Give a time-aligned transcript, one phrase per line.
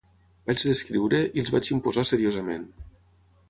[0.51, 2.69] Vaig descriure, i els vaig imposar seriosament.